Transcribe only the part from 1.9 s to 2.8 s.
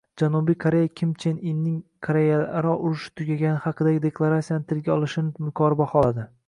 Koreyalararo